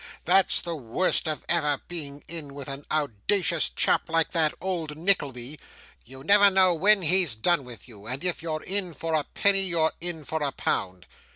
[0.25, 5.59] That's the worst of ever being in with a owdacious chap like that old Nickleby.
[6.03, 9.61] You never know when he's done with you, and if you're in for a penny,
[9.61, 11.05] you're in for a pound.